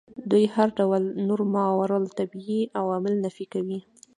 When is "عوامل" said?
2.79-3.13